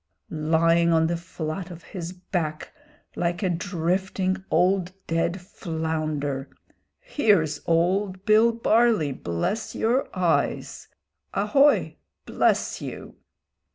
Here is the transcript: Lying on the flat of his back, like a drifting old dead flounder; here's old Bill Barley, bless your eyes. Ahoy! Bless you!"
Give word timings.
Lying 0.31 0.91
on 0.91 1.05
the 1.05 1.15
flat 1.15 1.69
of 1.69 1.83
his 1.83 2.11
back, 2.11 2.73
like 3.15 3.43
a 3.43 3.51
drifting 3.51 4.43
old 4.49 4.93
dead 5.05 5.39
flounder; 5.39 6.49
here's 6.99 7.61
old 7.67 8.25
Bill 8.25 8.51
Barley, 8.51 9.11
bless 9.11 9.75
your 9.75 10.09
eyes. 10.17 10.87
Ahoy! 11.35 11.97
Bless 12.25 12.81
you!" 12.81 13.17